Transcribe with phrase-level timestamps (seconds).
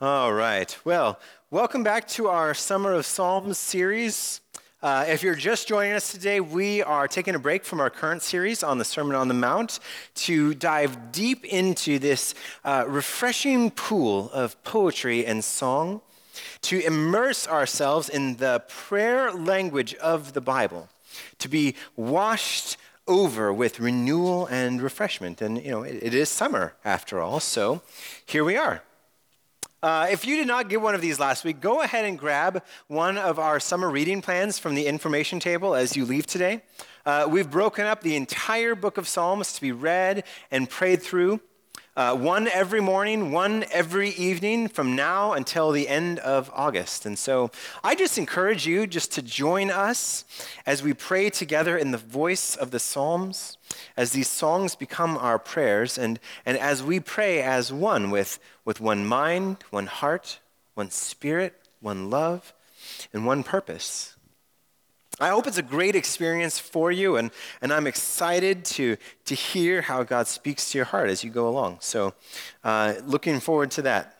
[0.00, 0.78] All right.
[0.84, 1.18] Well,
[1.50, 4.40] welcome back to our Summer of Psalms series.
[4.80, 8.22] Uh, if you're just joining us today, we are taking a break from our current
[8.22, 9.80] series on the Sermon on the Mount
[10.14, 16.00] to dive deep into this uh, refreshing pool of poetry and song,
[16.62, 20.88] to immerse ourselves in the prayer language of the Bible,
[21.40, 22.76] to be washed
[23.08, 25.42] over with renewal and refreshment.
[25.42, 27.82] And, you know, it, it is summer after all, so
[28.24, 28.84] here we are.
[29.80, 32.64] Uh, if you did not get one of these last week, go ahead and grab
[32.88, 36.62] one of our summer reading plans from the information table as you leave today.
[37.06, 41.40] Uh, we've broken up the entire book of Psalms to be read and prayed through.
[41.98, 47.04] Uh, one every morning, one every evening from now until the end of August.
[47.04, 47.50] And so
[47.82, 50.24] I just encourage you just to join us
[50.64, 53.58] as we pray together in the voice of the Psalms,
[53.96, 58.80] as these songs become our prayers, and, and as we pray as one with, with
[58.80, 60.38] one mind, one heart,
[60.74, 62.54] one spirit, one love,
[63.12, 64.14] and one purpose.
[65.20, 67.30] I hope it's a great experience for you, and,
[67.60, 71.48] and I'm excited to, to hear how God speaks to your heart as you go
[71.48, 71.78] along.
[71.80, 72.14] So,
[72.62, 74.14] uh, looking forward to that.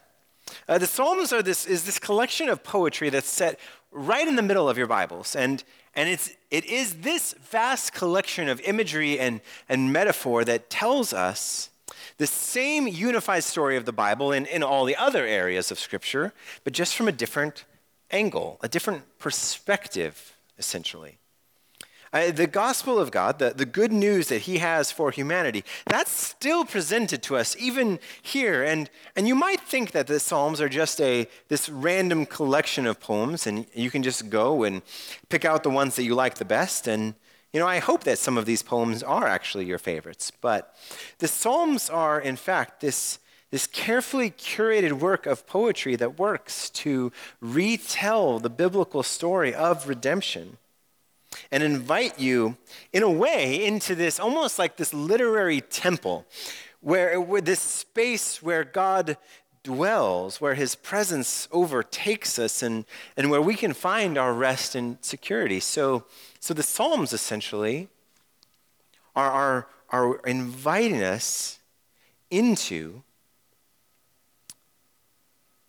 [0.68, 3.60] Uh, the Psalms are this, is this collection of poetry that's set
[3.92, 5.36] right in the middle of your Bibles.
[5.36, 5.62] And,
[5.94, 11.70] and it's, it is this vast collection of imagery and, and metaphor that tells us
[12.16, 16.32] the same unified story of the Bible in, in all the other areas of Scripture,
[16.64, 17.64] but just from a different
[18.10, 21.18] angle, a different perspective essentially.
[22.12, 26.10] Uh, the gospel of God, the, the good news that he has for humanity, that's
[26.10, 28.62] still presented to us even here.
[28.62, 32.98] And, and you might think that the Psalms are just a, this random collection of
[32.98, 34.80] poems, and you can just go and
[35.28, 36.88] pick out the ones that you like the best.
[36.88, 37.14] And,
[37.52, 40.32] you know, I hope that some of these poems are actually your favorites.
[40.40, 40.74] But
[41.18, 43.18] the Psalms are, in fact, this,
[43.50, 47.10] this carefully curated work of poetry that works to
[47.40, 50.58] retell the biblical story of redemption
[51.50, 52.56] and invite you,
[52.92, 56.26] in a way, into this almost like this literary temple,
[56.80, 59.16] where, where this space where God
[59.62, 62.84] dwells, where his presence overtakes us, and,
[63.16, 65.60] and where we can find our rest and security.
[65.60, 66.04] So,
[66.40, 67.88] so the Psalms essentially
[69.14, 71.58] are, are, are inviting us
[72.30, 73.02] into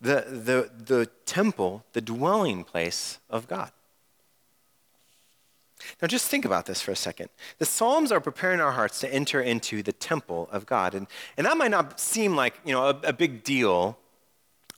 [0.00, 3.70] the, the, the temple, the dwelling place of God.
[6.00, 7.30] Now, just think about this for a second.
[7.58, 10.94] The Psalms are preparing our hearts to enter into the temple of God.
[10.94, 11.06] And,
[11.36, 13.98] and that might not seem like you know, a, a big deal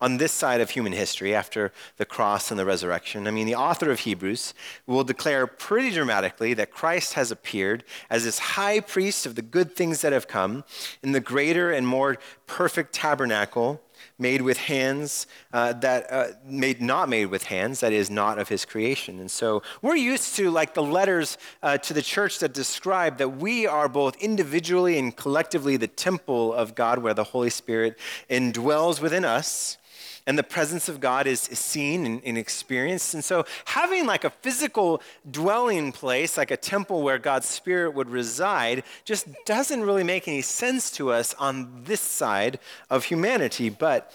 [0.03, 3.29] on this side of human history after the cross and the resurrection.
[3.29, 4.53] I mean, the author of Hebrews
[4.85, 9.77] will declare pretty dramatically that Christ has appeared as this high priest of the good
[9.77, 10.65] things that have come
[11.05, 12.19] in the greater and more
[12.49, 13.81] perfect tabernacle
[14.19, 18.49] made with hands uh, that uh, made not made with hands that is not of
[18.49, 19.19] his creation.
[19.21, 23.29] And so we're used to like the letters uh, to the church that describe that
[23.29, 27.99] we are both individually and collectively the temple of god where the holy spirit
[28.29, 29.79] indwells within us
[30.27, 33.15] and the presence of God is, is seen and, and, experienced.
[33.15, 38.09] And so, having like a physical dwelling place, like a temple where God's Spirit would
[38.09, 43.69] reside, just doesn't really make any sense to us on this side of humanity.
[43.69, 44.13] But,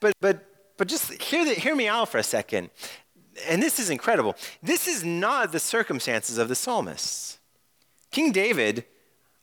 [0.00, 0.44] but, but,
[0.76, 2.70] but just hear, the, hear me out for a second.
[3.48, 4.36] And this is incredible.
[4.62, 7.38] This is not the circumstances of the psalmists.
[8.10, 8.84] King David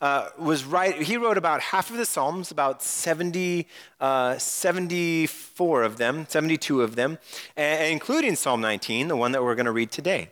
[0.04, 3.66] uh, was right, he wrote about half of the Psalms, about 70,
[4.02, 7.18] uh, 74 of them, 72 of them,
[7.56, 10.30] and, including Psalm 19, the one that we're going to read today.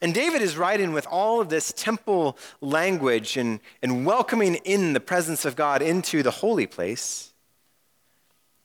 [0.00, 5.00] And David is writing with all of this temple language and, and welcoming in the
[5.00, 7.34] presence of God into the holy place.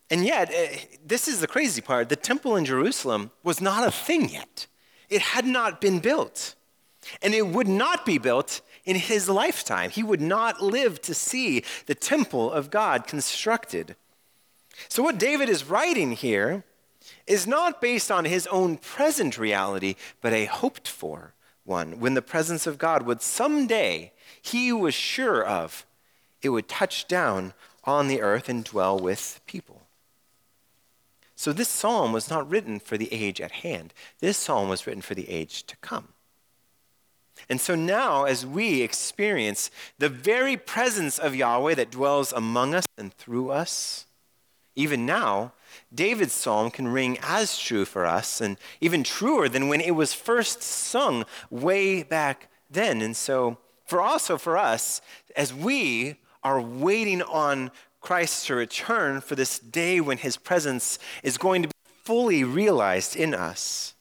[0.09, 3.91] And yet, uh, this is the crazy part the temple in Jerusalem was not a
[3.91, 4.67] thing yet,
[5.09, 6.55] it had not been built.
[7.21, 9.89] And it would not be built in his lifetime.
[9.89, 13.95] He would not live to see the temple of God constructed.
[14.89, 16.63] So, what David is writing here
[17.27, 21.33] is not based on his own present reality, but a hoped for
[21.65, 25.85] one, when the presence of God would someday, he was sure of,
[26.41, 27.53] it would touch down
[27.85, 29.81] on the earth and dwell with people.
[31.35, 33.93] So, this psalm was not written for the age at hand.
[34.19, 36.09] This psalm was written for the age to come.
[37.49, 42.85] And so now, as we experience the very presence of Yahweh that dwells among us
[42.97, 44.05] and through us,
[44.75, 45.53] even now,
[45.93, 50.13] David's psalm can ring as true for us and even truer than when it was
[50.13, 53.01] first sung way back then.
[53.01, 55.01] And so, for also for us,
[55.35, 61.37] as we are waiting on Christ to return, for this day when his presence is
[61.37, 61.73] going to be
[62.03, 63.93] fully realized in us.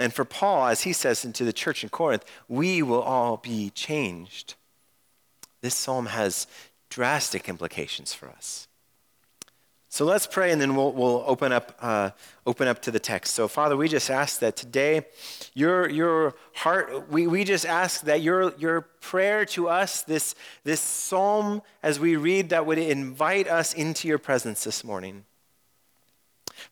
[0.00, 3.68] And for Paul, as he says into the church in Corinth, we will all be
[3.68, 4.54] changed.
[5.60, 6.46] This psalm has
[6.88, 8.66] drastic implications for us.
[9.90, 12.10] So let's pray and then we'll, we'll open, up, uh,
[12.46, 13.34] open up to the text.
[13.34, 15.02] So, Father, we just ask that today
[15.52, 20.80] your, your heart, we, we just ask that your, your prayer to us, this, this
[20.80, 25.24] psalm as we read, that would invite us into your presence this morning.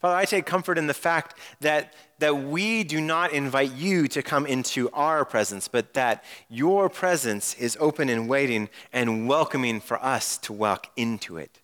[0.01, 4.23] Father, I take comfort in the fact that, that we do not invite you to
[4.23, 10.03] come into our presence, but that your presence is open and waiting and welcoming for
[10.05, 11.61] us to walk into it.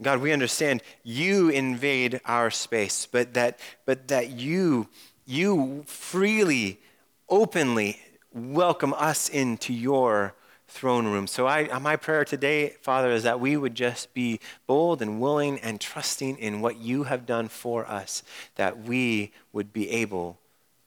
[0.00, 4.88] God, we understand you invade our space, but that, but that you,
[5.26, 6.80] you freely,
[7.28, 8.00] openly
[8.32, 10.34] welcome us into your
[10.68, 11.26] throne room.
[11.26, 15.58] So I, my prayer today, Father, is that we would just be bold and willing
[15.60, 18.22] and trusting in what you have done for us,
[18.56, 20.38] that we would be able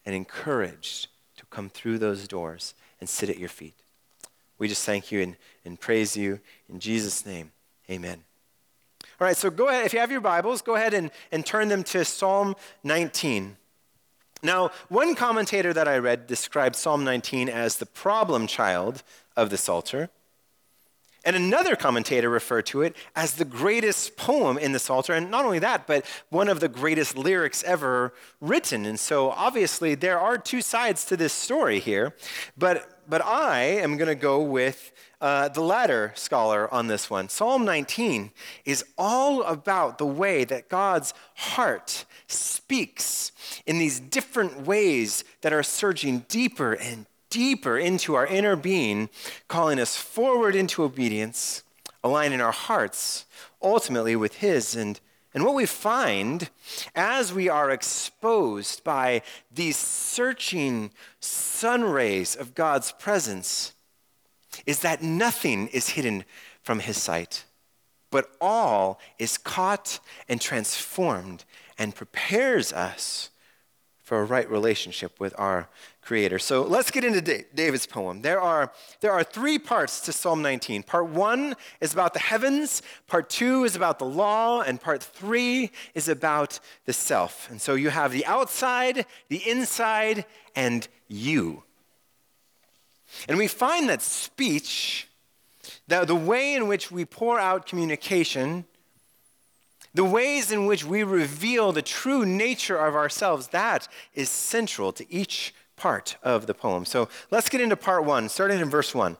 [0.05, 1.07] and encouraged
[1.37, 3.73] to come through those doors and sit at your feet.
[4.59, 5.35] We just thank you and,
[5.65, 6.39] and praise you
[6.69, 7.51] in Jesus' name.
[7.89, 8.23] Amen.
[9.19, 11.67] All right, so go ahead, if you have your Bibles, go ahead and, and turn
[11.67, 13.57] them to Psalm 19.
[14.43, 19.03] Now, one commentator that I read described Psalm 19 as the problem child
[19.35, 20.09] of the Psalter.
[21.23, 25.13] And another commentator referred to it as the greatest poem in the Psalter.
[25.13, 28.87] And not only that, but one of the greatest lyrics ever written.
[28.87, 32.15] And so obviously there are two sides to this story here.
[32.57, 34.91] But, but I am going to go with
[35.21, 37.29] uh, the latter scholar on this one.
[37.29, 38.31] Psalm 19
[38.65, 43.31] is all about the way that God's heart speaks
[43.67, 49.09] in these different ways that are surging deeper and deeper into our inner being,
[49.47, 51.63] calling us forward into obedience,
[52.03, 53.25] aligning our hearts
[53.61, 54.75] ultimately with His.
[54.75, 54.99] And,
[55.33, 56.51] and what we find
[56.93, 63.73] as we are exposed by these searching sun rays of God's presence
[64.67, 66.25] is that nothing is hidden
[66.61, 67.45] from His sight,
[68.11, 69.99] but all is caught
[70.29, 71.45] and transformed
[71.77, 73.29] and prepares us
[74.03, 75.69] for a right relationship with our
[76.11, 76.39] creator.
[76.39, 77.21] So let's get into
[77.55, 78.21] David's poem.
[78.21, 80.83] There are, there are three parts to Psalm 19.
[80.83, 85.71] Part one is about the heavens, part two is about the law, and part three
[85.95, 87.49] is about the self.
[87.49, 91.63] And so you have the outside, the inside, and you.
[93.29, 95.07] And we find that speech,
[95.87, 98.65] that the way in which we pour out communication,
[99.93, 105.09] the ways in which we reveal the true nature of ourselves, that is central to
[105.09, 106.85] each part of the poem.
[106.85, 109.17] So let's get into part one, starting in verse one.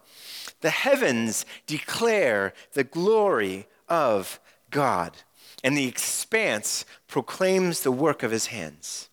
[0.61, 5.17] The heavens declare the glory of God,
[5.63, 9.09] and the expanse proclaims the work of his hands.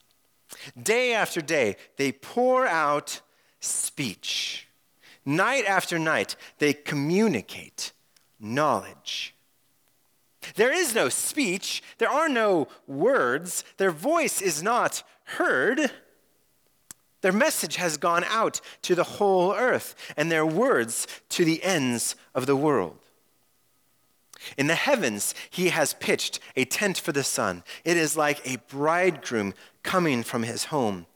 [0.80, 3.22] Day after day, they pour out
[3.60, 4.68] speech.
[5.24, 7.92] Night after night, they communicate
[8.38, 9.34] knowledge.
[10.54, 15.90] There is no speech, there are no words, their voice is not heard.
[17.20, 22.15] Their message has gone out to the whole earth, and their words to the ends
[22.35, 22.99] of the world.
[24.56, 27.65] In the heavens, he has pitched a tent for the sun.
[27.84, 31.06] It is like a bridegroom coming from his home.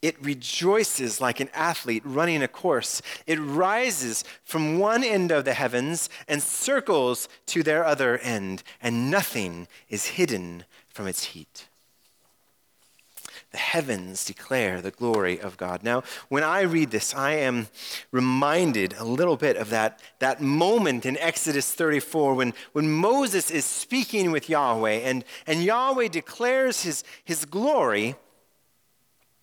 [0.00, 3.02] It rejoices like an athlete running a course.
[3.26, 9.10] It rises from one end of the heavens and circles to their other end, and
[9.10, 11.68] nothing is hidden from its heat.
[13.52, 15.82] The heavens declare the glory of God.
[15.82, 17.68] Now, when I read this, I am
[18.10, 23.64] reminded a little bit of that, that moment in Exodus 34 when, when Moses is
[23.64, 28.16] speaking with Yahweh and, and Yahweh declares his, his glory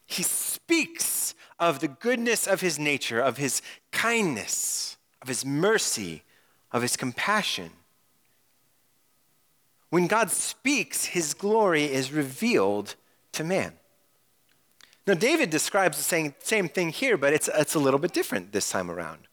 [0.05, 6.24] he speaks of the goodness of his nature, of his kindness, of his mercy,
[6.72, 7.72] of his compassion.
[9.89, 12.95] When God speaks, his glory is revealed
[13.33, 13.74] to man.
[15.05, 18.51] Now, David describes the same, same thing here, but it's, it's a little bit different
[18.51, 19.27] this time around.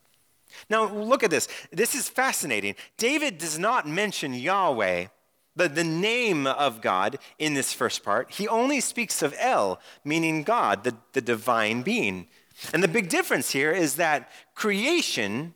[0.69, 1.47] Now, look at this.
[1.71, 2.75] This is fascinating.
[2.97, 5.07] David does not mention Yahweh
[5.55, 10.43] the, the name of God in this first part, he only speaks of El, meaning
[10.43, 12.27] God, the, the divine being.
[12.73, 15.53] And the big difference here is that creation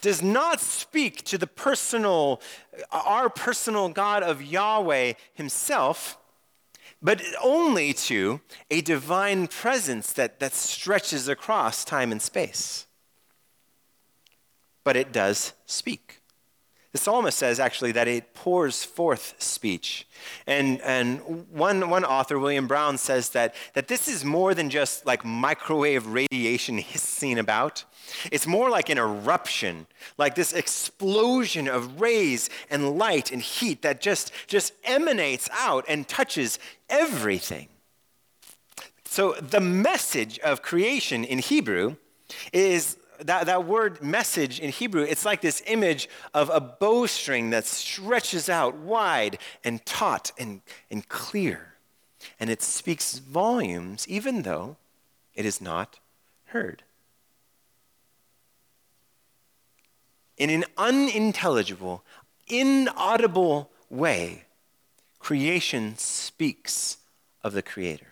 [0.00, 2.40] does not speak to the personal,
[2.92, 6.17] our personal God of Yahweh himself,
[7.00, 8.40] but only to
[8.70, 12.86] a divine presence that, that stretches across time and space.
[14.84, 16.17] but it does speak.
[16.92, 20.06] The psalmist says actually that it pours forth speech.
[20.46, 25.04] And, and one, one author, William Brown, says that, that this is more than just
[25.04, 27.84] like microwave radiation hissing about.
[28.32, 34.00] It's more like an eruption, like this explosion of rays and light and heat that
[34.00, 37.68] just, just emanates out and touches everything.
[39.04, 41.96] So the message of creation in Hebrew
[42.52, 47.64] is that, that word message in Hebrew, it's like this image of a bowstring that
[47.66, 50.60] stretches out wide and taut and,
[50.90, 51.74] and clear.
[52.40, 54.76] And it speaks volumes, even though
[55.34, 55.98] it is not
[56.46, 56.82] heard.
[60.36, 62.04] In an unintelligible,
[62.46, 64.44] inaudible way,
[65.18, 66.98] creation speaks
[67.42, 68.07] of the Creator.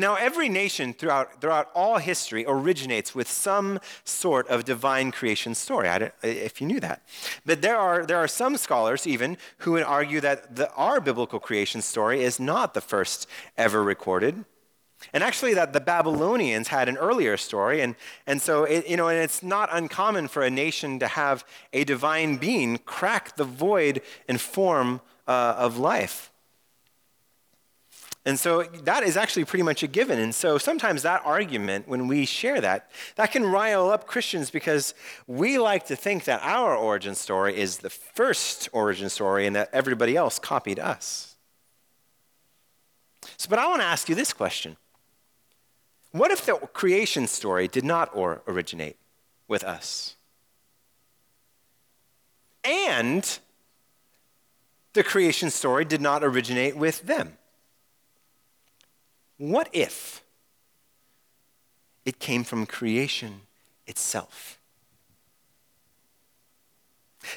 [0.00, 5.88] Now, every nation throughout, throughout all history originates with some sort of divine creation story,
[6.22, 7.02] if you knew that.
[7.44, 11.40] But there are, there are some scholars, even, who would argue that the, our biblical
[11.40, 13.26] creation story is not the first
[13.56, 14.44] ever recorded.
[15.12, 19.08] And actually, that the Babylonians had an earlier story, and, and so it, you know,
[19.08, 24.00] and it's not uncommon for a nation to have a divine being crack the void
[24.28, 26.32] and form uh, of life.
[28.28, 30.18] And so that is actually pretty much a given.
[30.18, 34.92] And so sometimes that argument, when we share that, that can rile up Christians because
[35.26, 39.70] we like to think that our origin story is the first origin story and that
[39.72, 41.36] everybody else copied us.
[43.38, 44.76] So, but I want to ask you this question
[46.12, 48.98] What if the creation story did not or originate
[49.48, 50.16] with us?
[52.62, 53.38] And
[54.92, 57.38] the creation story did not originate with them?
[59.38, 60.24] What if
[62.04, 63.42] it came from creation
[63.86, 64.58] itself?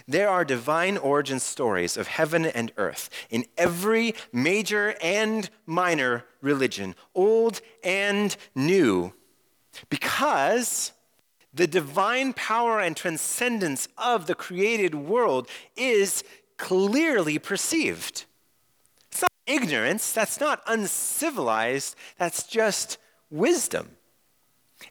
[0.08, 6.96] There are divine origin stories of heaven and earth in every major and minor religion,
[7.13, 9.13] old and new,
[9.89, 10.93] because
[11.53, 16.24] the divine power and transcendence of the created world is
[16.58, 18.25] clearly perceived
[19.51, 22.98] ignorance, that's not uncivilized, that's just
[23.29, 23.89] wisdom.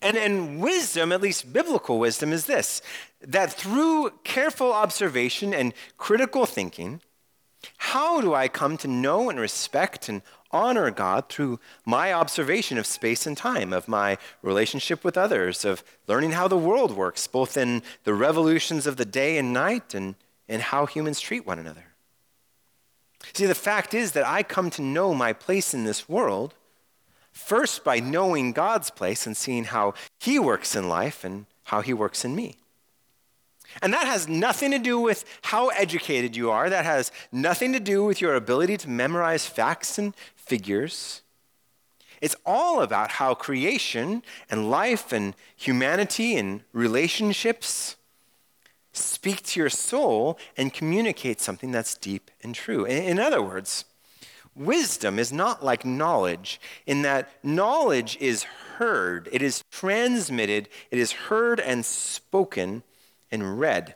[0.02, 2.82] And, and wisdom, at least biblical wisdom, is this
[3.22, 7.00] that through careful observation and critical thinking,
[7.76, 12.86] how do I come to know and respect and honor God through my observation of
[12.86, 17.56] space and time, of my relationship with others, of learning how the world works, both
[17.56, 20.14] in the revolutions of the day and night and,
[20.48, 21.89] and how humans treat one another?
[23.32, 26.54] See, the fact is that I come to know my place in this world
[27.32, 31.92] first by knowing God's place and seeing how He works in life and how He
[31.92, 32.56] works in me.
[33.82, 36.68] And that has nothing to do with how educated you are.
[36.68, 41.22] That has nothing to do with your ability to memorize facts and figures.
[42.20, 47.96] It's all about how creation and life and humanity and relationships
[48.92, 52.84] speak to your soul and communicate something that's deep and true.
[52.84, 53.84] In other words,
[54.54, 58.44] wisdom is not like knowledge in that knowledge is
[58.76, 62.82] heard, it is transmitted, it is heard and spoken
[63.30, 63.94] and read.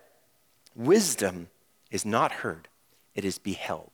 [0.75, 1.49] Wisdom
[1.91, 2.69] is not heard,
[3.15, 3.91] it is beheld.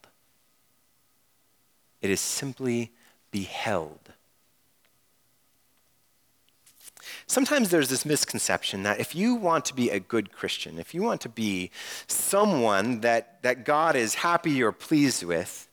[2.01, 2.91] It is simply
[3.29, 4.13] beheld.
[7.31, 11.01] Sometimes there's this misconception that if you want to be a good Christian, if you
[11.01, 11.71] want to be
[12.05, 15.69] someone that, that God is happy or pleased with,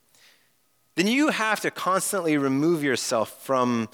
[0.94, 3.88] then you have to constantly remove yourself from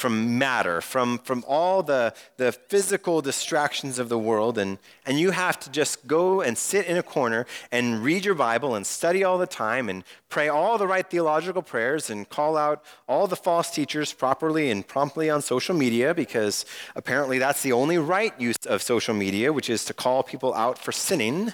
[0.00, 5.30] from matter, from, from all the, the physical distractions of the world, and, and you
[5.30, 9.22] have to just go and sit in a corner and read your Bible and study
[9.22, 13.36] all the time and pray all the right theological prayers and call out all the
[13.36, 16.64] false teachers properly and promptly on social media because
[16.96, 20.78] apparently that's the only right use of social media, which is to call people out
[20.78, 21.52] for sinning.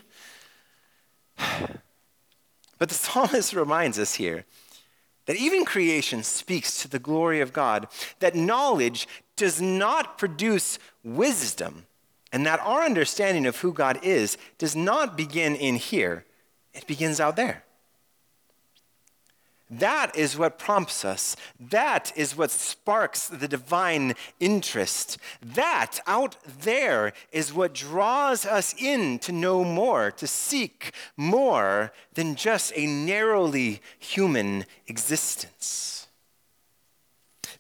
[2.79, 4.45] But the psalmist reminds us here
[5.27, 7.89] that even creation speaks to the glory of God,
[8.21, 9.07] that knowledge
[9.37, 11.87] does not produce wisdom,
[12.33, 16.25] and that our understanding of who God is does not begin in here,
[16.73, 17.66] it begins out there.
[19.69, 21.37] That is what prompts us.
[21.59, 25.19] That is what sparks the divine interest.
[25.43, 32.37] That out there is what draws us in to know more, to seek more than
[32.37, 36.07] just a narrowly human existence.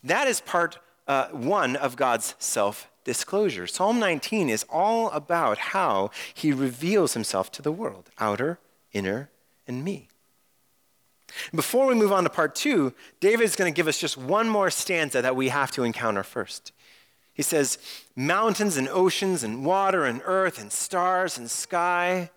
[0.04, 3.66] That is part uh, one of God's self disclosure.
[3.66, 8.58] Psalm 19 is all about how he reveals himself to the world outer,
[8.92, 9.30] inner,
[9.66, 10.08] and me.
[11.54, 14.48] Before we move on to part two, David is going to give us just one
[14.48, 16.72] more stanza that we have to encounter first.
[17.34, 17.78] He says,
[18.14, 22.30] Mountains and oceans and water and earth and stars and sky,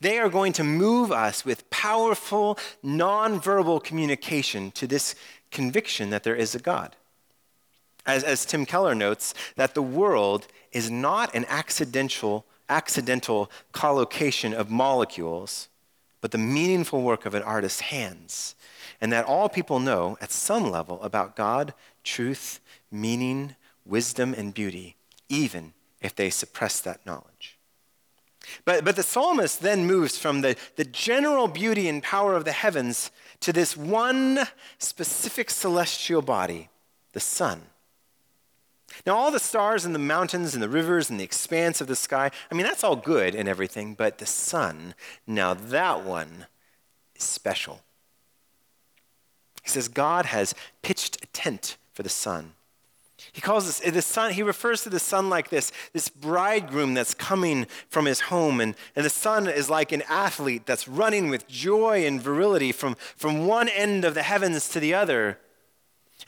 [0.00, 5.14] they are going to move us with powerful, nonverbal communication to this
[5.50, 6.96] conviction that there is a God.
[8.06, 14.70] As, as Tim Keller notes, that the world is not an accidental, accidental collocation of
[14.70, 15.68] molecules,
[16.20, 18.54] but the meaningful work of an artist's hands.
[19.00, 22.60] And that all people know at some level about God, truth,
[22.90, 24.96] meaning, wisdom, and beauty,
[25.28, 27.58] even if they suppress that knowledge.
[28.64, 32.52] But, but the psalmist then moves from the, the general beauty and power of the
[32.52, 33.10] heavens
[33.40, 34.40] to this one
[34.78, 36.68] specific celestial body,
[37.12, 37.62] the sun.
[39.06, 41.96] Now, all the stars and the mountains and the rivers and the expanse of the
[41.96, 44.94] sky, I mean, that's all good and everything, but the sun,
[45.26, 46.46] now that one
[47.14, 47.80] is special.
[49.62, 52.52] He says God has pitched a tent for the sun.
[53.32, 57.14] He calls this the sun, he refers to the sun like this, this bridegroom that's
[57.14, 58.60] coming from his home.
[58.60, 62.94] And, and the sun is like an athlete that's running with joy and virility from,
[63.16, 65.38] from one end of the heavens to the other.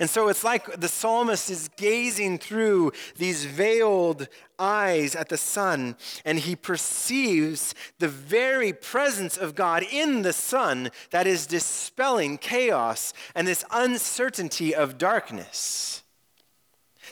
[0.01, 4.29] And so it's like the psalmist is gazing through these veiled
[4.59, 10.91] eyes at the sun, and he perceives the very presence of God in the sun
[11.11, 16.03] that is dispelling chaos and this uncertainty of darkness.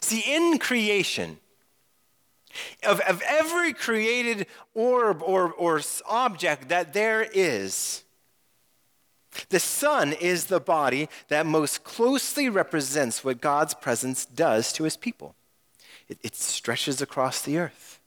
[0.01, 1.39] See, in creation,
[2.87, 8.05] of, of every created orb or, or object that there is,
[9.49, 14.97] the sun is the body that most closely represents what God's presence does to his
[14.97, 15.35] people.
[16.09, 18.01] It, it, stretches across the earth,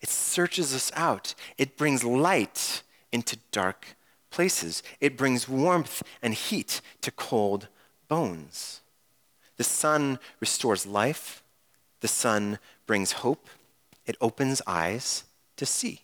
[0.00, 3.96] it searches us out, it brings light into dark
[4.30, 7.68] places, it brings warmth and heat to cold
[8.08, 8.80] bones.
[9.56, 11.42] The sun restores life,
[12.00, 13.48] the sun brings hope,
[14.06, 15.24] it opens eyes
[15.56, 16.02] to see.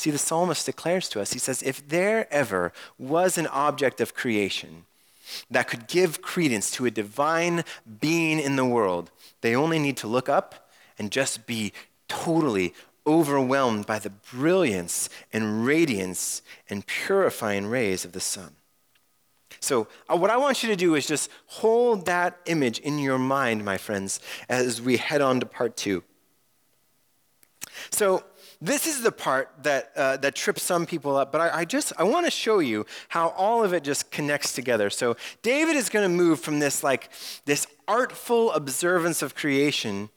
[0.00, 4.14] See, the psalmist declares to us, he says, if there ever was an object of
[4.14, 4.86] creation
[5.50, 7.64] that could give credence to a divine
[8.00, 9.10] being in the world,
[9.42, 11.74] they only need to look up and just be
[12.08, 12.72] totally
[13.06, 18.52] overwhelmed by the brilliance and radiance and purifying rays of the sun.
[19.60, 23.18] So, uh, what I want you to do is just hold that image in your
[23.18, 26.02] mind, my friends, as we head on to part two.
[27.90, 28.24] So,
[28.60, 31.92] this is the part that, uh, that trips some people up, but I, I just
[31.98, 34.90] I want to show you how all of it just connects together.
[34.90, 37.10] So David is going to move from this like
[37.46, 40.10] this artful observance of creation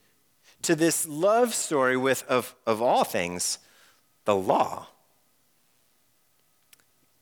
[0.63, 3.59] to this love story with of, of all things,
[4.25, 4.87] the law.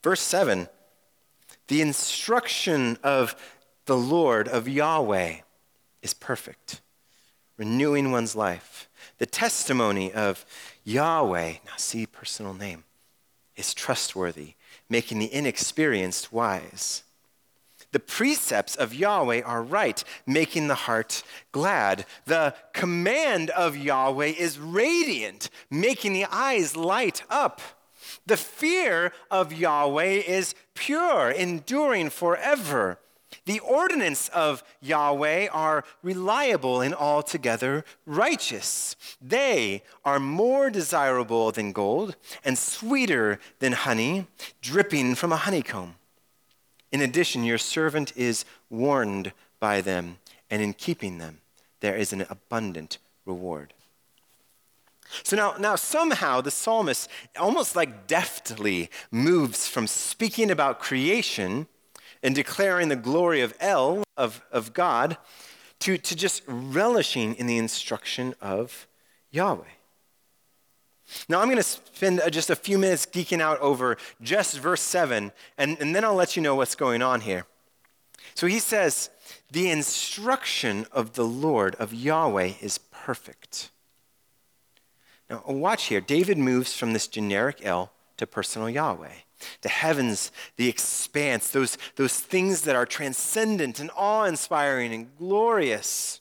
[0.04, 0.68] Verse 7
[1.68, 3.34] the instruction of
[3.86, 5.36] the Lord, of Yahweh,
[6.02, 6.82] is perfect,
[7.56, 8.90] renewing one's life.
[9.18, 10.46] The testimony of
[10.84, 12.84] Yahweh, now see personal name,
[13.56, 14.54] is trustworthy,
[14.90, 17.04] making the inexperienced wise.
[17.92, 22.06] The precepts of Yahweh are right, making the heart glad.
[22.26, 27.62] The command of Yahweh is radiant, making the eyes light up.
[28.26, 33.00] The fear of Yahweh is pure, enduring forever.
[33.46, 38.96] The ordinance of Yahweh are reliable and altogether righteous.
[39.20, 44.28] They are more desirable than gold and sweeter than honey,
[44.62, 45.96] dripping from a honeycomb.
[46.92, 50.18] In addition, your servant is warned by them,
[50.50, 51.40] and in keeping them,
[51.80, 53.74] there is an abundant reward.
[55.24, 61.68] So now, now somehow the psalmist almost like deftly moves from speaking about creation
[62.24, 65.18] and declaring the glory of El, of, of God,
[65.80, 68.88] to, to just relishing in the instruction of
[69.32, 69.64] Yahweh.
[71.28, 74.82] Now, I'm going to spend uh, just a few minutes geeking out over just verse
[74.82, 77.46] 7, and, and then I'll let you know what's going on here.
[78.34, 79.10] So he says,
[79.52, 83.72] The instruction of the Lord, of Yahweh, is perfect.
[85.30, 86.02] Now, watch here.
[86.02, 89.14] David moves from this generic El to personal Yahweh
[89.62, 96.20] the heavens, the expanse, those, those things that are transcendent and awe inspiring and glorious.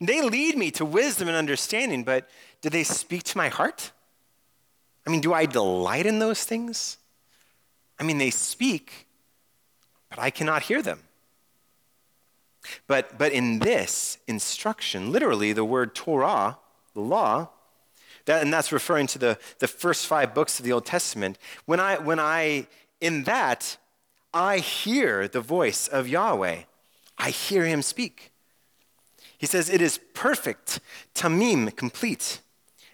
[0.00, 2.28] They lead me to wisdom and understanding, but
[2.60, 3.92] do they speak to my heart?
[5.06, 6.98] I mean, do I delight in those things?
[7.98, 9.06] I mean, they speak,
[10.10, 11.00] but I cannot hear them.
[12.86, 16.58] But, but in this instruction, literally the word Torah,
[16.94, 17.48] the law,
[18.28, 21.38] that, and that's referring to the, the first five books of the Old Testament.
[21.64, 22.66] When I, when I,
[23.00, 23.76] in that,
[24.32, 26.60] I hear the voice of Yahweh,
[27.16, 28.30] I hear him speak.
[29.38, 30.80] He says, It is perfect,
[31.14, 32.40] tamim, complete.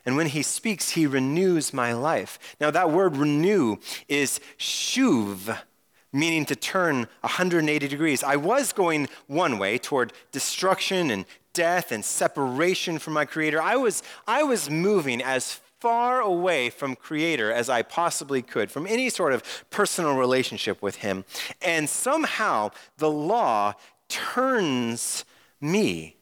[0.06, 2.38] And when he speaks, he renews my life.
[2.60, 5.58] Now, that word renew is shuv,
[6.12, 8.22] meaning to turn 180 degrees.
[8.22, 13.62] I was going one way toward destruction and death and separation from my creator.
[13.62, 18.86] I was, I was moving as far away from creator as I possibly could, from
[18.86, 21.24] any sort of personal relationship with him.
[21.62, 23.74] And somehow the law
[24.08, 25.24] turns
[25.60, 26.16] me.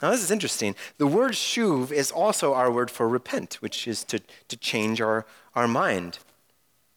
[0.00, 0.74] Now, this is interesting.
[0.98, 5.24] The word shuv is also our word for repent, which is to, to change our,
[5.54, 6.18] our mind.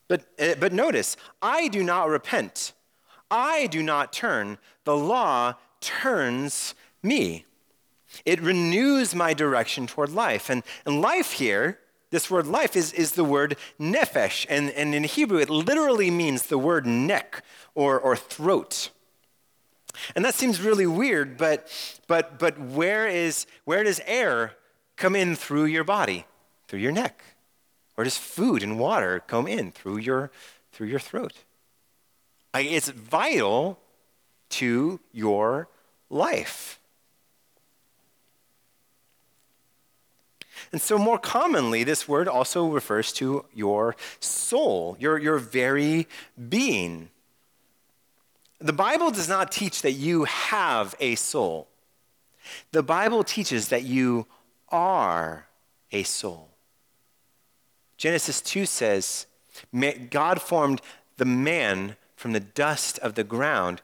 [0.07, 2.73] But, uh, but notice, I do not repent.
[3.29, 4.57] I do not turn.
[4.85, 6.73] The law turns
[7.05, 7.45] me.
[8.25, 10.49] It renews my direction toward life.
[10.49, 11.79] And, and life here,
[12.11, 14.45] this word life, is, is the word nephesh.
[14.49, 18.89] And, and in Hebrew, it literally means the word neck or, or throat.
[20.15, 21.67] And that seems really weird, but,
[22.07, 24.53] but, but where, is, where does air
[24.95, 26.25] come in through your body?
[26.67, 27.21] Through your neck.
[27.95, 30.31] Where does food and water come in through your,
[30.73, 31.33] through your throat?
[32.53, 33.79] It's vital
[34.49, 35.67] to your
[36.09, 36.79] life.
[40.75, 46.05] And so, more commonly, this word also refers to your soul, your, your very
[46.49, 47.11] being.
[48.59, 51.69] The Bible does not teach that you have a soul,
[52.73, 54.27] the Bible teaches that you
[54.67, 55.47] are
[55.93, 56.49] a soul.
[57.95, 59.27] Genesis 2 says,
[60.09, 60.81] God formed
[61.15, 63.81] the man from the dust of the ground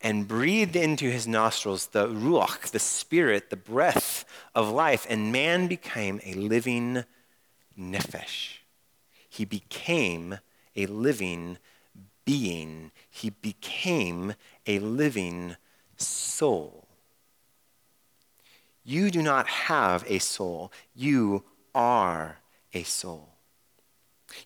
[0.00, 4.24] and breathed into his nostrils the ruach, the spirit, the breath
[4.56, 7.04] of life, and man became a living
[7.78, 8.58] nephesh.
[9.28, 10.38] He became
[10.74, 11.58] a living
[12.24, 12.90] being.
[13.08, 14.34] He became
[14.66, 15.56] a living
[15.98, 16.88] soul.
[18.82, 22.38] You do not have a soul, you are
[22.72, 23.35] a soul.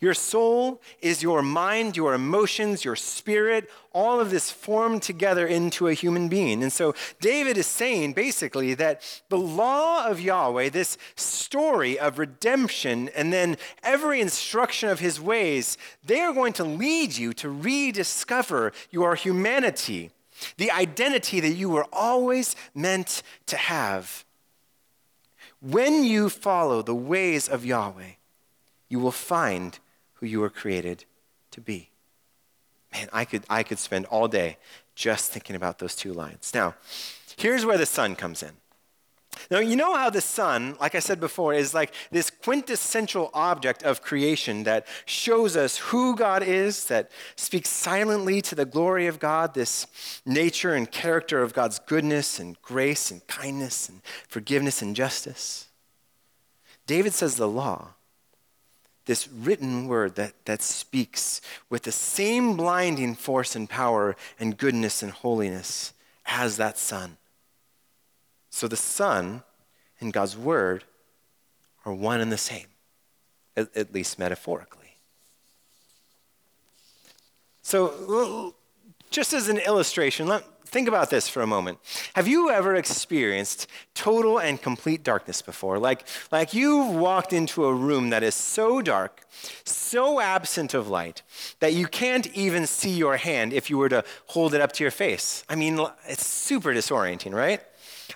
[0.00, 5.88] Your soul is your mind, your emotions, your spirit, all of this formed together into
[5.88, 6.62] a human being.
[6.62, 13.09] And so David is saying basically that the law of Yahweh, this story of redemption,
[13.16, 18.72] and then every instruction of his ways, they are going to lead you to rediscover
[18.90, 20.11] your humanity,
[20.57, 24.24] the identity that you were always meant to have.
[25.61, 28.12] When you follow the ways of Yahweh,
[28.90, 29.79] you will find
[30.14, 31.07] who you were created
[31.53, 31.88] to be.
[32.92, 34.59] Man, I could, I could spend all day
[34.94, 36.53] just thinking about those two lines.
[36.53, 36.74] Now,
[37.38, 38.50] here's where the sun comes in.
[39.48, 43.85] Now, you know how the sun, like I said before, is like this quintessential object
[43.85, 49.20] of creation that shows us who God is, that speaks silently to the glory of
[49.20, 49.87] God, this
[50.26, 55.68] nature and character of God's goodness and grace and kindness and forgiveness and justice.
[56.87, 57.94] David says the law
[59.10, 65.02] this written word that, that speaks with the same blinding force and power and goodness
[65.02, 65.92] and holiness
[66.26, 67.16] as that sun.
[68.50, 69.42] So the sun
[70.00, 70.84] and God's word
[71.84, 72.66] are one and the same,
[73.56, 74.94] at, at least metaphorically.
[77.62, 78.54] So,
[79.10, 81.78] just as an illustration, let, Think about this for a moment.
[82.14, 85.80] Have you ever experienced total and complete darkness before?
[85.80, 89.24] Like, like you've walked into a room that is so dark,
[89.64, 91.22] so absent of light,
[91.59, 94.85] that you can't even see your hand if you were to hold it up to
[94.85, 95.42] your face.
[95.48, 97.61] I mean, it's super disorienting, right?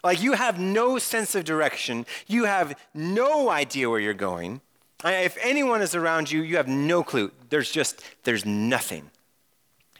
[0.05, 4.61] Like you have no sense of direction, you have no idea where you're going.
[5.05, 7.33] If anyone is around you, you have no clue.
[7.49, 9.11] There's just, there's nothing.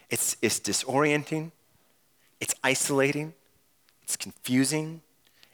[0.09, 1.51] It's, it's disorienting.
[2.45, 3.33] It's isolating,
[4.03, 5.01] it's confusing,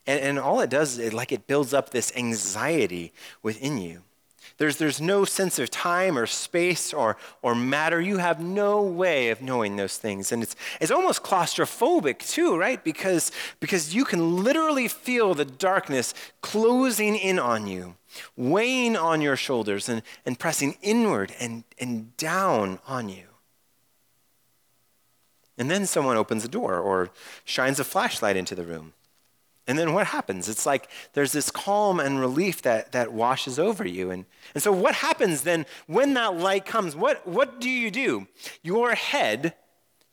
[0.06, 4.02] and, and all it does is it, like it builds up this anxiety within you.
[4.58, 8.02] There's, there's no sense of time or space or, or matter.
[8.02, 10.34] You have no way of knowing those things.
[10.34, 12.84] And it's, it's almost claustrophobic, too, right?
[12.84, 17.96] Because, because you can literally feel the darkness closing in on you,
[18.36, 23.31] weighing on your shoulders, and, and pressing inward and, and down on you.
[25.62, 27.12] And then someone opens a door or
[27.46, 28.94] shines a flashlight into the room.
[29.68, 30.50] And then what happens?
[30.50, 34.10] It's like there's this calm and relief that, that washes over you.
[34.10, 36.96] And, and so, what happens then when that light comes?
[36.96, 38.28] What, what do you do?
[38.64, 39.54] Your head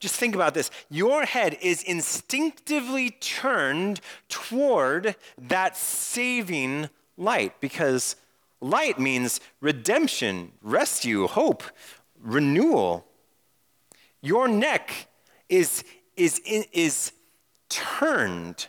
[0.01, 0.71] just think about this.
[0.91, 8.17] Your head is instinctively turned toward that saving light because
[8.61, 11.63] light means redemption, rescue, hope,
[12.21, 13.07] renewal.
[14.21, 15.09] Your neck
[15.49, 15.85] is,
[16.17, 17.13] is, is
[17.69, 18.69] turned,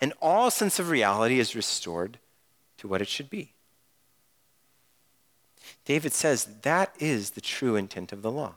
[0.00, 2.18] and all sense of reality is restored
[2.78, 3.52] to what it should be.
[5.84, 8.54] David says that is the true intent of the law.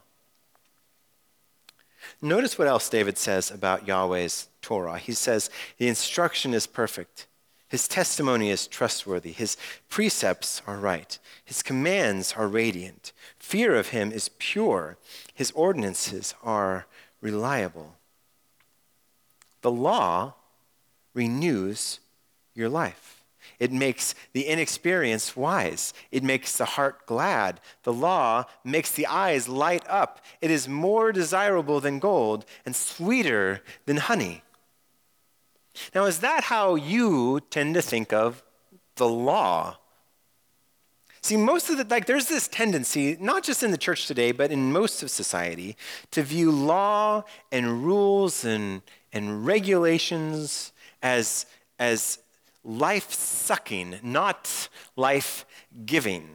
[2.22, 4.98] Notice what else David says about Yahweh's Torah.
[4.98, 7.28] He says, The instruction is perfect.
[7.70, 9.34] His testimony is trustworthy.
[9.34, 9.58] His
[9.90, 11.20] precepts are right.
[11.44, 13.12] His commands are radiant.
[13.38, 14.98] Fear of him is pure.
[15.34, 16.86] His ordinances are
[17.22, 17.96] reliable.
[19.62, 20.34] The law
[21.14, 22.00] renews
[22.54, 23.24] your life.
[23.60, 25.94] It makes the inexperienced wise.
[26.12, 27.60] It makes the heart glad.
[27.84, 30.24] The law makes the eyes light up.
[30.42, 34.44] It is more desirable than gold and sweeter than honey.
[35.94, 38.44] Now, is that how you tend to think of
[38.96, 39.78] the law?
[41.28, 44.50] See, most of the, like, there's this tendency, not just in the church today, but
[44.50, 45.76] in most of society,
[46.12, 50.72] to view law and rules and, and regulations
[51.04, 51.46] as,
[51.80, 52.20] as
[52.64, 55.46] life sucking, not life
[55.86, 56.30] giving.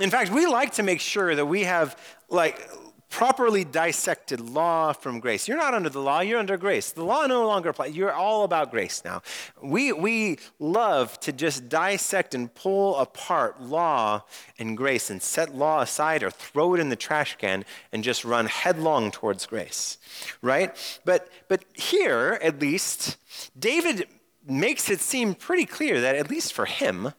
[0.00, 1.94] In fact, we like to make sure that we have
[2.30, 2.66] like
[3.08, 5.48] properly dissected law from grace.
[5.48, 6.92] You're not under the law, you're under grace.
[6.92, 7.96] The law no longer applies.
[7.96, 9.22] You're all about grace now.
[9.62, 14.24] We, we love to just dissect and pull apart law
[14.58, 18.24] and grace and set law aside or throw it in the trash can and just
[18.24, 19.98] run headlong towards grace,
[20.42, 20.76] right?
[21.04, 23.16] But, but here, at least,
[23.58, 24.06] David
[24.46, 27.12] makes it seem pretty clear that, at least for him,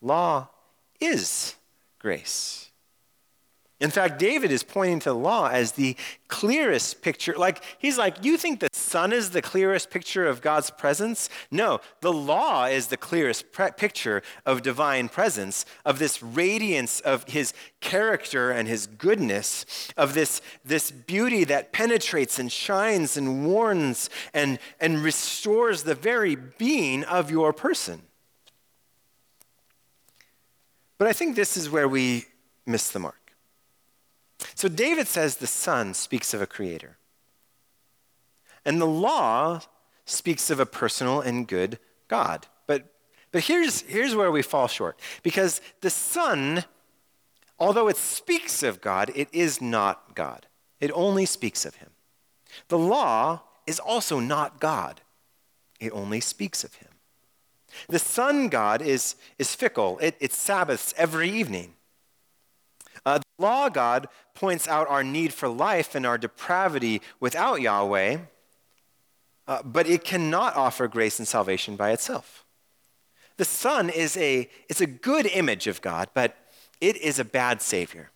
[0.00, 0.48] law
[1.00, 1.56] is
[1.98, 2.63] grace.
[3.84, 5.94] In fact, David is pointing to the law as the
[6.28, 7.34] clearest picture.
[7.36, 11.28] Like, he's like, You think the sun is the clearest picture of God's presence?
[11.50, 17.28] No, the law is the clearest pre- picture of divine presence, of this radiance of
[17.28, 19.66] his character and his goodness,
[19.98, 26.36] of this, this beauty that penetrates and shines and warns and, and restores the very
[26.36, 28.00] being of your person.
[30.96, 32.24] But I think this is where we
[32.64, 33.23] miss the mark.
[34.54, 36.98] So David says the sun speaks of a creator.
[38.64, 39.60] And the law
[40.04, 41.78] speaks of a personal and good
[42.08, 42.46] God.
[42.66, 42.92] But,
[43.32, 44.98] but here's, here's where we fall short.
[45.22, 46.64] Because the sun,
[47.58, 50.46] although it speaks of God, it is not God.
[50.80, 51.90] It only speaks of him.
[52.68, 55.00] The law is also not God.
[55.80, 56.88] It only speaks of him.
[57.88, 59.98] The sun God is, is fickle.
[59.98, 61.74] It, it Sabbaths every evening.
[63.06, 68.18] Uh, the law God points out our need for life and our depravity without Yahweh,
[69.46, 72.44] uh, but it cannot offer grace and salvation by itself.
[73.36, 76.36] The sun is a, it's a good image of God, but
[76.80, 78.10] it is a bad Savior.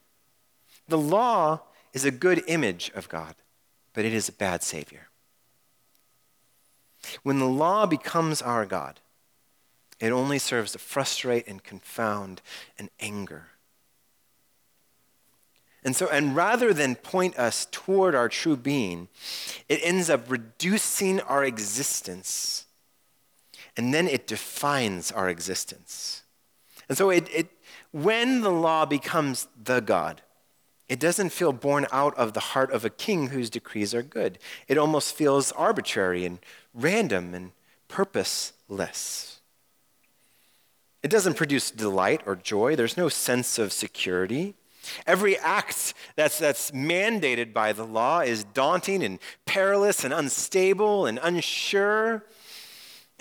[0.87, 3.35] The law is a good image of God,
[3.93, 5.09] but it is a bad Savior.
[7.23, 9.01] When the law becomes our God,
[10.01, 12.41] it only serves to frustrate and confound
[12.79, 13.49] and anger.
[15.85, 19.09] And so, and rather than point us toward our true being,
[19.69, 22.67] it ends up reducing our existence.
[23.77, 26.23] And then it defines our existence.
[26.89, 27.49] And so, it, it,
[27.93, 30.23] when the law becomes the God,
[30.89, 34.39] it doesn't feel born out of the heart of a king whose decrees are good.
[34.67, 36.39] It almost feels arbitrary and
[36.75, 37.53] random and
[37.89, 39.41] purposeless.
[41.03, 42.75] It doesn't produce delight or joy.
[42.75, 44.55] There's no sense of security.
[45.07, 51.19] Every act that's, that's mandated by the law is daunting and perilous and unstable and
[51.23, 52.25] unsure.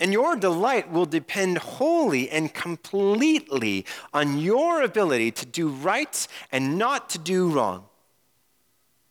[0.00, 6.78] And your delight will depend wholly and completely on your ability to do right and
[6.78, 7.84] not to do wrong.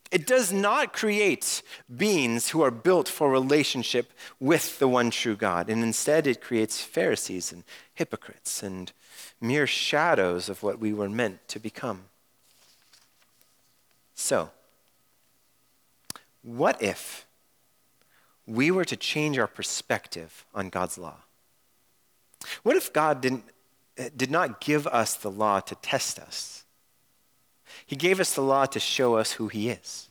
[0.09, 1.61] It does not create
[1.93, 5.69] beings who are built for relationship with the one true God.
[5.69, 8.91] And instead, it creates Pharisees and hypocrites and
[9.41, 12.05] mere shadows of what we were meant to become.
[14.19, 14.49] So,
[16.41, 17.27] what if
[18.47, 21.17] we were to change our perspective on God's law?
[22.63, 23.43] What if God didn't,
[23.95, 26.65] eh, did not give us the law to test us?
[27.85, 30.09] He gave us the law to show us who He is.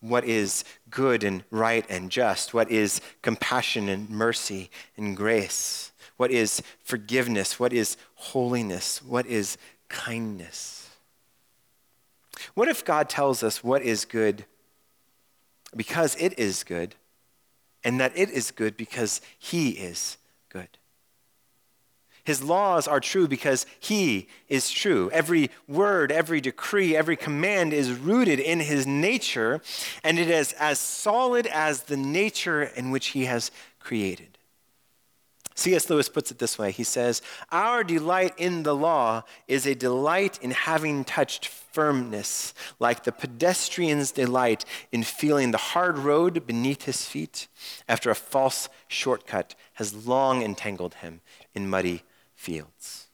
[0.00, 2.52] What is good and right and just?
[2.52, 5.92] What is compassion and mercy and grace?
[6.16, 7.60] What is forgiveness?
[7.60, 9.00] What is holiness?
[9.02, 9.56] What is
[9.88, 10.77] kindness?
[12.54, 14.44] What if God tells us what is good
[15.76, 16.94] because it is good,
[17.84, 20.16] and that it is good because He is
[20.48, 20.68] good?
[22.24, 25.10] His laws are true because He is true.
[25.12, 29.60] Every word, every decree, every command is rooted in His nature,
[30.04, 34.37] and it is as solid as the nature in which He has created.
[35.58, 35.90] C.S.
[35.90, 40.38] Lewis puts it this way He says, Our delight in the law is a delight
[40.40, 47.04] in having touched firmness, like the pedestrian's delight in feeling the hard road beneath his
[47.04, 47.48] feet
[47.88, 51.22] after a false shortcut has long entangled him
[51.54, 52.04] in muddy
[52.36, 53.08] fields.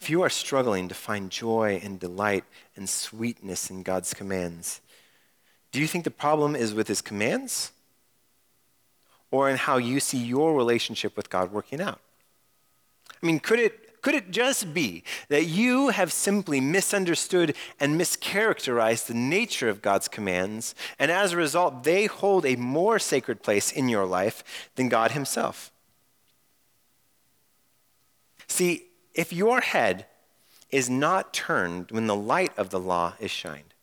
[0.00, 4.80] If you are struggling to find joy and delight and sweetness in God's commands,
[5.72, 7.72] do you think the problem is with his commands
[9.32, 11.98] or in how you see your relationship with God working out?
[13.20, 19.06] I mean, could it, could it just be that you have simply misunderstood and mischaracterized
[19.06, 23.72] the nature of God's commands, and as a result, they hold a more sacred place
[23.72, 25.72] in your life than God Himself?
[28.46, 30.06] See, if your head
[30.70, 33.74] is not turned when the light of the law is shined,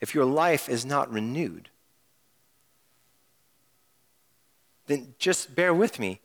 [0.00, 1.70] if your life is not renewed,
[4.88, 6.20] then just bear with me.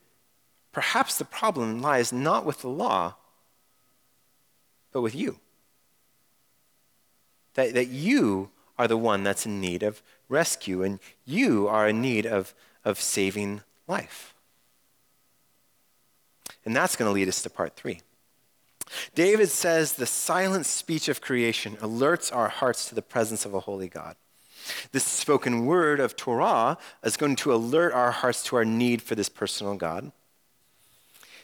[0.72, 3.16] Perhaps the problem lies not with the law,
[4.92, 5.40] but with you.
[7.54, 8.50] That, that you
[8.80, 13.00] are the one that's in need of rescue, and you are in need of, of
[13.00, 14.34] saving life.
[16.66, 18.00] And that's going to lead us to part three.
[19.14, 23.62] David says the silent speech of creation alerts our hearts to the presence of a
[23.62, 24.16] holy God.
[24.92, 29.16] This spoken word of Torah is going to alert our hearts to our need for
[29.16, 30.12] this personal God.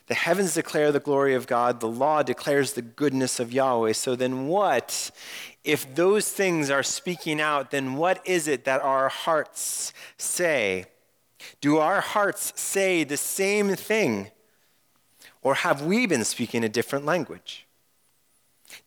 [0.07, 3.93] The heavens declare the glory of God, the law declares the goodness of Yahweh.
[3.93, 5.11] So then, what,
[5.63, 10.85] if those things are speaking out, then what is it that our hearts say?
[11.61, 14.31] Do our hearts say the same thing?
[15.43, 17.67] Or have we been speaking a different language?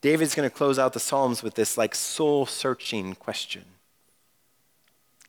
[0.01, 3.65] David's going to close out the Psalms with this like soul searching question.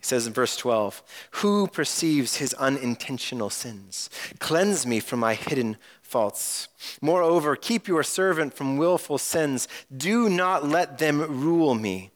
[0.03, 1.01] He says in verse 12,
[1.35, 4.09] Who perceives his unintentional sins?
[4.37, 6.67] Cleanse me from my hidden faults.
[7.01, 9.69] Moreover, keep your servant from willful sins.
[9.95, 12.11] Do not let them rule me.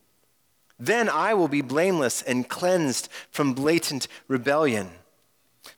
[0.77, 4.89] Then I will be blameless and cleansed from blatant rebellion.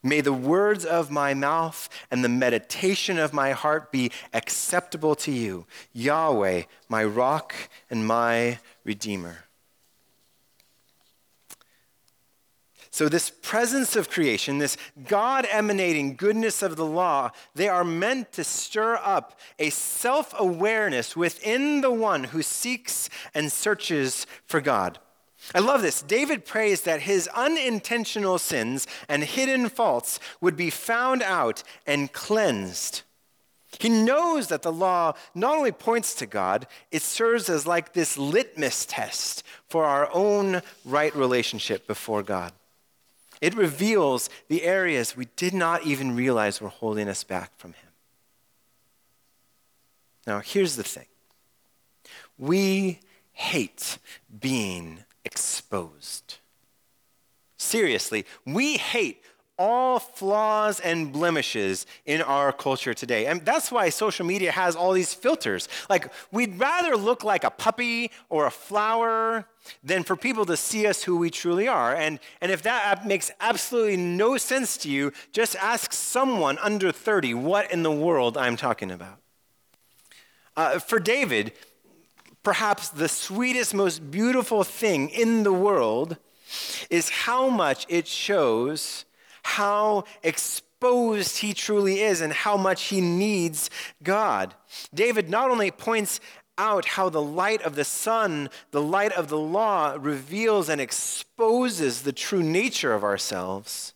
[0.01, 5.31] May the words of my mouth and the meditation of my heart be acceptable to
[5.31, 7.53] you, Yahweh, my rock
[7.87, 9.43] and my redeemer.
[12.91, 14.75] So, this presence of creation, this
[15.07, 21.15] God emanating goodness of the law, they are meant to stir up a self awareness
[21.15, 24.97] within the one who seeks and searches for God.
[25.53, 26.01] I love this.
[26.01, 33.03] David prays that his unintentional sins and hidden faults would be found out and cleansed.
[33.79, 38.17] He knows that the law not only points to God, it serves as like this
[38.17, 42.51] litmus test for our own right relationship before God.
[43.41, 47.89] It reveals the areas we did not even realize were holding us back from Him.
[50.27, 51.05] Now, here's the thing
[52.37, 52.99] we
[53.33, 53.97] hate
[54.39, 56.37] being exposed.
[57.57, 59.23] Seriously, we hate
[59.59, 63.25] all flaws and blemishes in our culture today.
[63.25, 65.67] And that's why social media has all these filters.
[65.89, 69.45] Like, we'd rather look like a puppy or a flower
[69.83, 71.93] than for people to see us who we truly are.
[71.93, 77.33] And, and if that makes absolutely no sense to you, just ask someone under 30
[77.33, 79.19] what in the world I'm talking about.
[80.55, 81.51] Uh, for David,
[82.43, 86.17] perhaps the sweetest, most beautiful thing in the world
[86.89, 89.05] is how much it shows
[89.49, 93.69] how exposed he truly is and how much he needs
[94.03, 94.53] God.
[94.93, 96.19] David not only points
[96.59, 102.03] out how the light of the sun, the light of the law, reveals and exposes
[102.03, 103.93] the true nature of ourselves,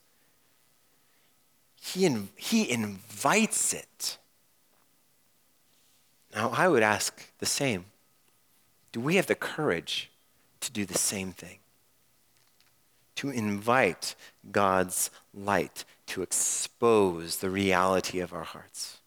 [1.79, 4.17] he, in, he invites it.
[6.33, 7.85] Now, I would ask the same
[8.91, 10.09] do we have the courage
[10.61, 11.59] to do the same thing?
[13.17, 14.15] To invite
[14.51, 18.99] God's light to expose the reality of our hearts.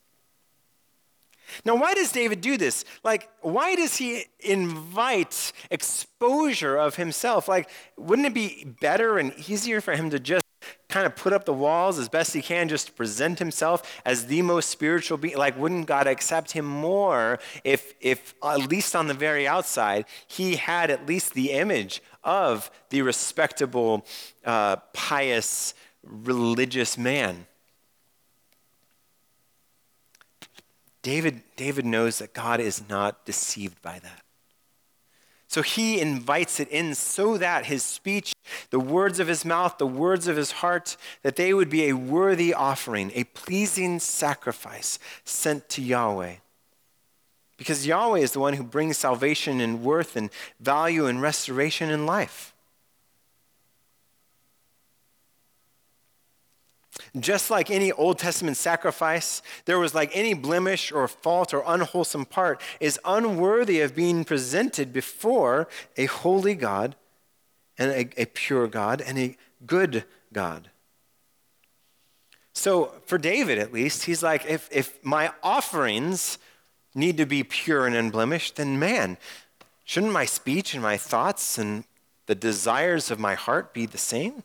[1.65, 2.85] Now, why does David do this?
[3.05, 7.49] Like, why does he invite exposure of himself?
[7.49, 10.45] Like, wouldn't it be better and easier for him to just
[10.89, 14.43] kind of put up the walls as best he can just present himself as the
[14.43, 15.37] most spiritual being?
[15.37, 20.57] Like, wouldn't God accept him more if, if at least on the very outside, he
[20.57, 24.05] had at least the image of the respectable,
[24.45, 25.75] uh, pious,
[26.09, 27.47] religious man?
[31.03, 34.23] David, David knows that God is not deceived by that.
[35.49, 38.35] So he invites it in so that his speech,
[38.71, 41.93] the words of his mouth, the words of his heart, that they would be a
[41.93, 46.35] worthy offering, a pleasing sacrifice sent to Yahweh.
[47.57, 52.05] Because Yahweh is the one who brings salvation and worth and value and restoration in
[52.05, 52.53] life.
[57.19, 62.27] Just like any Old Testament sacrifice, there was like any blemish or fault or unwholesome
[62.27, 66.95] part is unworthy of being presented before a holy God
[67.79, 70.71] and a, a pure God and a good God.
[72.53, 76.39] So for David, at least, he's like, if, if my offerings
[76.95, 79.19] need to be pure and unblemished, then man,
[79.85, 81.85] shouldn't my speech and my thoughts and
[82.27, 84.43] the desires of my heart be the same?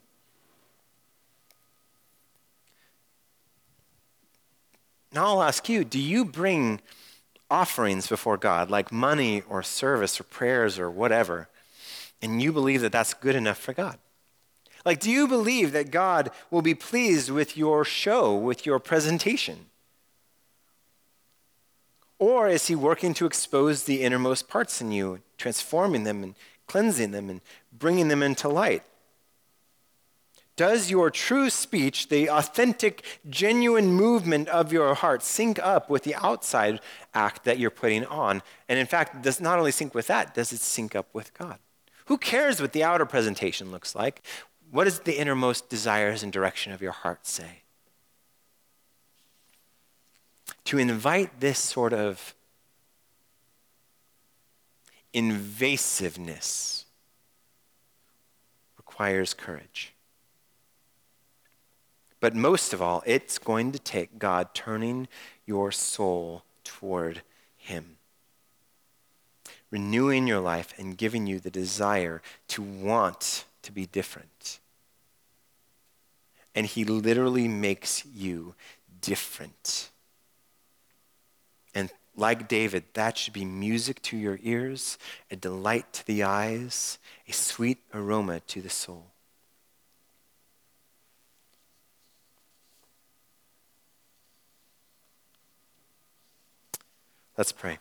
[5.13, 6.81] Now I'll ask you do you bring
[7.49, 11.49] offerings before God, like money or service or prayers or whatever,
[12.21, 13.97] and you believe that that's good enough for God?
[14.85, 19.67] Like, do you believe that God will be pleased with your show, with your presentation?
[22.17, 26.35] Or is he working to expose the innermost parts in you, transforming them and
[26.67, 27.41] cleansing them and
[27.71, 28.83] bringing them into light?
[30.61, 36.13] Does your true speech, the authentic, genuine movement of your heart, sync up with the
[36.13, 36.79] outside
[37.15, 38.43] act that you're putting on?
[38.69, 41.57] And in fact, does not only sync with that, does it sync up with God?
[42.05, 44.21] Who cares what the outer presentation looks like?
[44.69, 47.63] What does the innermost desires and direction of your heart say?
[50.65, 52.35] To invite this sort of
[55.11, 56.83] invasiveness
[58.77, 59.95] requires courage.
[62.21, 65.09] But most of all, it's going to take God turning
[65.45, 67.23] your soul toward
[67.57, 67.97] Him,
[69.71, 74.59] renewing your life and giving you the desire to want to be different.
[76.53, 78.53] And He literally makes you
[79.01, 79.89] different.
[81.73, 84.99] And like David, that should be music to your ears,
[85.31, 89.10] a delight to the eyes, a sweet aroma to the soul.
[97.37, 97.79] Let's pray.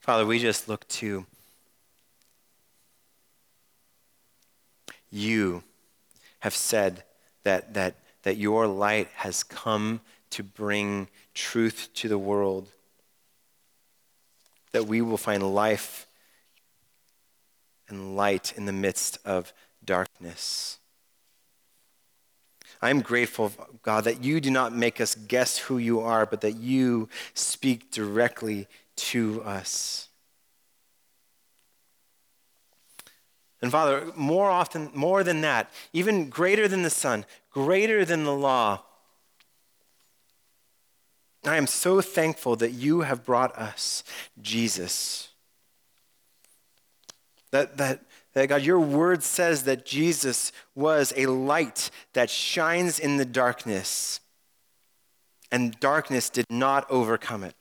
[0.00, 1.26] Father, we just look to
[5.10, 5.62] you
[6.40, 7.02] have said
[7.44, 10.00] that, that, that your light has come
[10.30, 12.68] to bring truth to the world,
[14.72, 16.06] that we will find life
[17.88, 19.52] and light in the midst of
[19.84, 20.78] darkness.
[22.86, 23.50] I'm grateful,
[23.82, 27.90] God, that you do not make us guess who you are, but that you speak
[27.90, 30.08] directly to us.
[33.60, 38.34] And Father, more often, more than that, even greater than the sun, greater than the
[38.34, 38.82] law,
[41.44, 44.04] I am so thankful that you have brought us
[44.40, 45.30] Jesus.
[47.50, 48.00] That, that,
[48.36, 54.20] that God, your word says that Jesus was a light that shines in the darkness,
[55.50, 57.54] and darkness did not overcome it.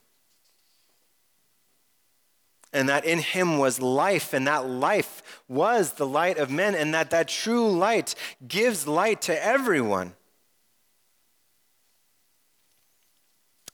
[2.73, 6.93] And that in him was life, and that life was the light of men, and
[6.93, 8.13] that that true light
[8.45, 10.13] gives light to everyone.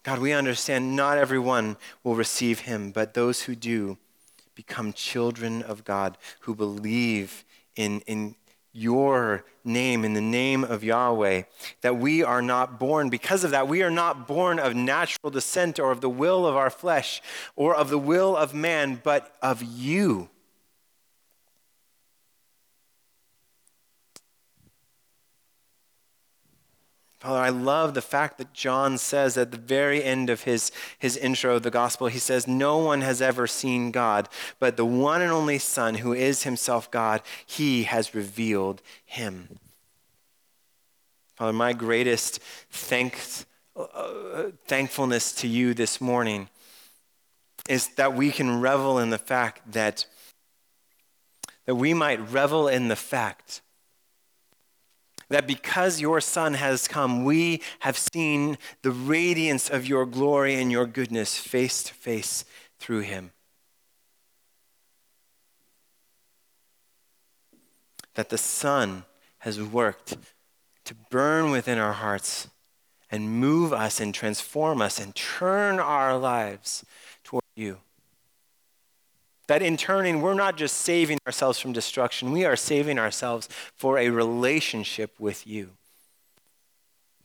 [0.03, 3.97] God, we understand not everyone will receive him, but those who do
[4.55, 7.45] become children of God who believe
[7.75, 8.35] in, in
[8.73, 11.43] your name, in the name of Yahweh,
[11.81, 15.79] that we are not born, because of that, we are not born of natural descent
[15.79, 17.21] or of the will of our flesh
[17.55, 20.29] or of the will of man, but of you.
[27.21, 31.15] Father, I love the fact that John says at the very end of his, his
[31.15, 35.21] intro of the gospel, he says, No one has ever seen God, but the one
[35.21, 39.59] and only Son, who is himself God, he has revealed him.
[41.35, 42.39] Father, my greatest
[42.71, 43.45] thanks,
[43.75, 46.49] uh, thankfulness to you this morning
[47.69, 50.07] is that we can revel in the fact that,
[51.67, 53.61] that we might revel in the fact
[55.31, 60.71] that because your Son has come, we have seen the radiance of your glory and
[60.71, 62.45] your goodness face to face
[62.79, 63.31] through him.
[68.15, 69.05] That the Son
[69.39, 70.17] has worked
[70.85, 72.49] to burn within our hearts
[73.09, 76.85] and move us and transform us and turn our lives
[77.23, 77.77] toward you.
[79.51, 83.97] That in turning, we're not just saving ourselves from destruction, we are saving ourselves for
[83.97, 85.71] a relationship with you.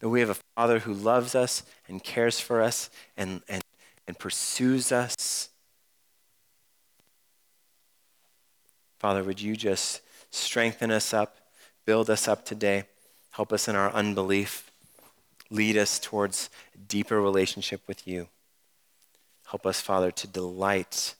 [0.00, 3.62] That we have a Father who loves us and cares for us and, and,
[4.08, 5.50] and pursues us.
[8.98, 10.00] Father, would you just
[10.32, 11.36] strengthen us up,
[11.84, 12.86] build us up today,
[13.30, 14.68] help us in our unbelief,
[15.48, 18.26] lead us towards a deeper relationship with you.
[19.44, 21.14] Help us, Father, to delight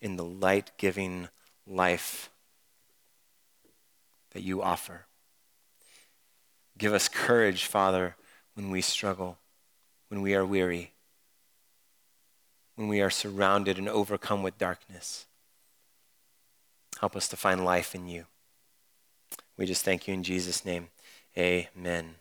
[0.00, 1.28] in the light giving
[1.66, 2.30] life
[4.32, 5.06] that you offer.
[6.78, 8.16] Give us courage, Father,
[8.54, 9.38] when we struggle,
[10.08, 10.92] when we are weary,
[12.76, 15.26] when we are surrounded and overcome with darkness.
[17.00, 18.24] Help us to find life in you.
[19.56, 20.88] We just thank you in Jesus' name.
[21.36, 22.14] Amen.